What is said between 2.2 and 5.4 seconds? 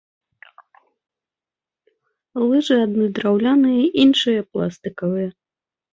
Лыжы адны драўляныя, іншыя пластыкавыя.